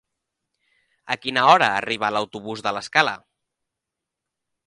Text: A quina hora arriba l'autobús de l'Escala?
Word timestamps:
A 1.15 1.17
quina 1.25 1.43
hora 1.49 1.67
arriba 1.81 2.09
l'autobús 2.15 2.65
de 2.69 2.73
l'Escala? 2.79 3.13